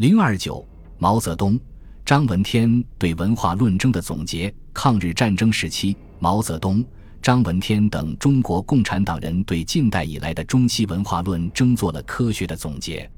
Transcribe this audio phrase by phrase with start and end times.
[0.00, 1.60] 零二九，毛泽东、
[2.06, 4.50] 张闻天对文化论争的总结。
[4.72, 6.82] 抗日战争时期，毛泽东、
[7.20, 13.10] 张闻天等中国共产党人对近代以来的中西文化论争做了科学的总结。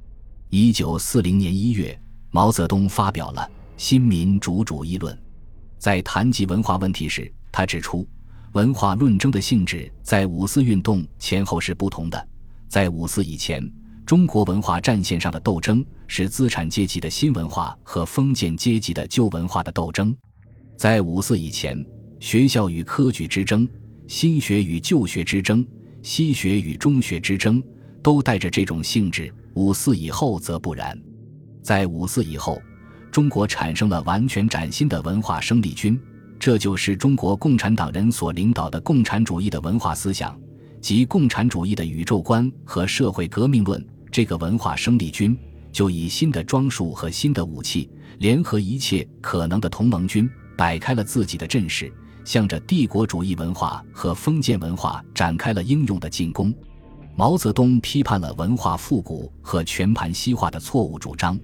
[0.50, 1.96] 一九四零年一月，
[2.32, 3.42] 毛泽东发表了
[3.76, 5.14] 《新民主主义论》。
[5.78, 8.04] 在谈及文化问题时，他指出，
[8.54, 12.28] 文化论争的性质在五四运动前后是不同的。
[12.66, 13.62] 在五四以前，
[14.04, 20.14] 中国文化战线上的斗争是资产阶级的新文化和封建阶级的旧文化的斗争。
[20.76, 21.82] 在五四以前，
[22.20, 23.66] 学校与科举之争、
[24.08, 25.66] 新学与旧学之争、
[26.02, 27.62] 西学与中学之争，
[28.02, 29.32] 都带着这种性质。
[29.54, 31.00] 五四以后则不然。
[31.62, 32.60] 在五四以后，
[33.10, 35.98] 中国产生了完全崭新的文化生力军，
[36.38, 40.38] 这就是中国共产党人所领导的共产主义的文化思想，
[40.80, 43.82] 即共产主义的宇宙观和社会革命论。
[44.12, 45.36] 这个文化生力军
[45.72, 50.30] 就以新的装束和新的武器，联合一切可能的同盟军。
[50.54, 51.90] 摆开了自己的阵势，
[52.26, 56.54] 向着帝国主义文化和封建文化展开了英勇的进攻。
[57.16, 61.40] 毛泽东批判了文化复古和全盘西化的错误主张，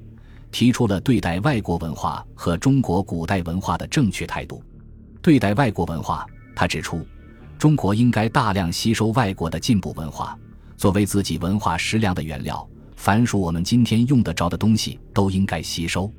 [0.52, 4.62] 提出了对待外国文化和中国古代文化的正确态度。
[5.22, 7.04] 对待外国文化，他指出，
[7.58, 10.38] 中国应该大量吸收外国的进步文化，
[10.78, 12.66] 作为自己文化食粮的原料。
[12.94, 16.10] 凡属我们今天用得着的东西，都应该吸收。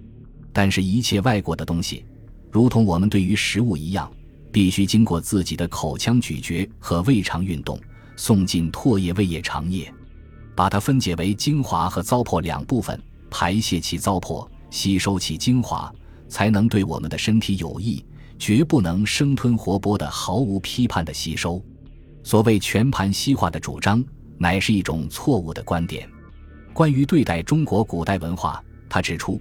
[0.52, 2.06] 但是，一切外国的东西。
[2.52, 4.12] 如同我们对于食物一样，
[4.52, 7.80] 必须经过自己的口腔咀嚼和胃肠运动，
[8.16, 9.92] 送进唾液、胃液、肠液，
[10.56, 15.94] 把它分解为精华和糟粕两部分，排泄其糟粕，吸收其精华，
[16.28, 18.04] 才能对我们的身体有益。
[18.38, 21.62] 绝不能生吞活剥的毫无批判的吸收。
[22.24, 24.02] 所谓全盘西化的主张，
[24.40, 26.10] 乃是一种错误的观点。
[26.74, 29.40] 关于对待中国古代文化，他指出，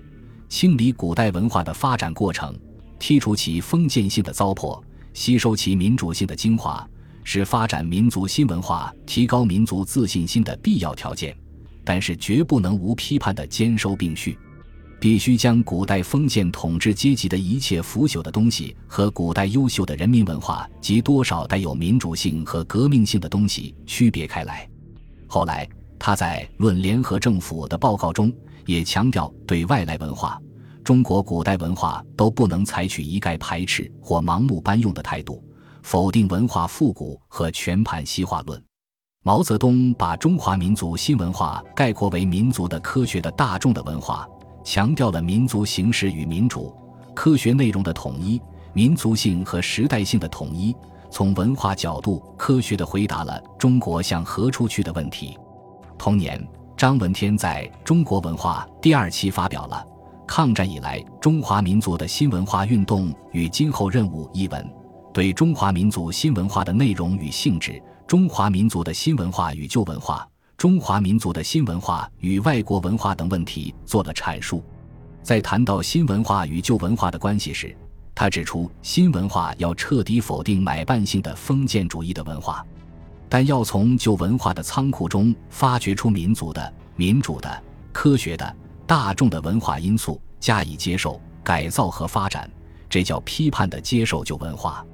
[0.48, 2.54] 清理古代文化的发展过程。
[2.98, 4.82] 剔除其封建性的糟粕，
[5.14, 6.84] 吸收其民主性的精华，
[7.22, 11.36] 是发展民族新文化、提高民族自信心的必要条件。
[11.84, 14.36] 但是，绝不能无批判的兼收并蓄，
[14.98, 24.68] 必须将古代封建统治阶级的一切腐朽的东西和古代优秀的人民文化及多少带有民主性和革命性的东西区别开来。
[25.30, 25.68] 后来，
[25.98, 28.32] 他在《论联合政府》的报告中
[28.64, 30.40] 也强调，对外来文化。
[30.82, 35.44] 中国古代文化都不能采取一概排斥或盲目搬用的态度，
[35.82, 38.60] 否定文化复古和全盘西化论。
[39.22, 44.26] 毛泽东把中华民族新文化概括为民族的科学的大众的文化，
[44.64, 46.74] 强调了民族形式与民主、
[47.14, 48.40] 科学内容的统一、
[48.72, 50.74] 民族性和时代性的统一。
[51.10, 55.38] 从文化角度，科学地回答了中国向何处去的问题。
[55.96, 56.40] 同年，
[56.76, 59.84] 张闻天在中国文化第二期发表了。
[60.26, 64.70] 抗战以来，中华民族的新文化运动与今后任务一文，
[65.12, 74.62] 对中华民族新文化的内容与性质、中华民族的新文化与旧文化、中华民族的新文化与外国文化等问题做了阐述。
[75.22, 77.74] 在谈到新文化与旧文化的关系时，
[78.18, 82.66] 他指出，新文化要彻底否定买办性的封建主义的文化，
[83.28, 87.62] 但要从旧文化的仓库中发掘出民族的、民主的、
[87.92, 88.56] 科学的。
[88.88, 92.50] 大众的文化因素加以接受、改造和发展，
[92.90, 94.84] 这叫批判的接受旧文化。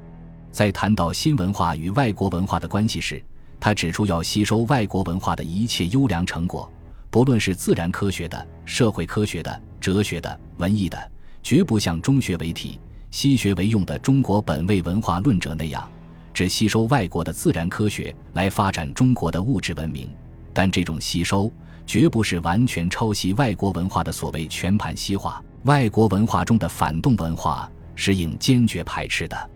[0.53, 3.25] 在谈到新文化与外国文化的关系时，
[3.59, 6.71] 他指出要吸收外国文化的一切优良成果，
[7.09, 11.11] 不论是自然科学的、社会科学的、哲学的、文艺的，
[11.43, 12.79] 绝不像中学为体、
[13.15, 15.89] 西学为用的中国本位文化论者那样，
[16.33, 20.11] 只吸收外国的自然科学来发展中国的物质文明。
[20.53, 21.49] 但这种吸收。
[21.87, 29.51] 绝不是完全抄袭外国文化的所谓全盘西化，外国文化中的反动文化是应坚决排斥的。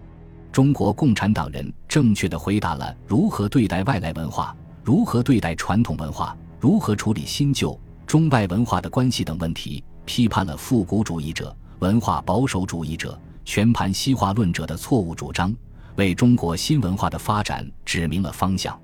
[0.52, 4.54] 中国共产党人正确的回答了如何对待外来文化、
[4.84, 7.76] 如何对待传统文化、如何处理新旧
[8.06, 13.18] 中外文化的关系等问题，批判了复古主义者、文化保守主义者、
[13.50, 15.56] 全盘西化论者的错误主张，
[15.96, 18.78] 为中国新文化的发展指明了方向。